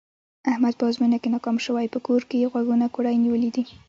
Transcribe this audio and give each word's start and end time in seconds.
احمد 0.51 0.73
په 0.77 0.83
ازموینه 0.89 1.17
کې 1.21 1.29
ناکام 1.35 1.57
شوی، 1.65 1.85
په 1.93 1.99
کور 2.07 2.21
کې 2.29 2.35
یې 2.41 2.47
غوږونه 2.51 2.85
کوړی 2.95 3.15
نیولي 3.23 3.49
دي. 3.55 3.63